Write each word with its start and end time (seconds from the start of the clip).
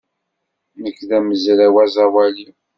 Nekk 0.83 0.99
d 1.09 1.11
amezraw 1.17 1.75
aẓawali. 1.83 2.47